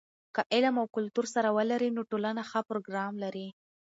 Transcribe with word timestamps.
که 0.35 0.41
علم 0.55 0.75
او 0.81 0.85
کلتور 0.95 1.25
سره 1.33 1.49
ولري، 1.57 1.89
نو 1.97 2.01
ټولنه 2.11 2.41
ښه 2.49 2.59
پروګرام 2.69 3.13
لري. 3.23 3.47